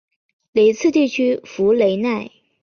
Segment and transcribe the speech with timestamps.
[0.53, 2.31] 雷茨地区弗雷奈。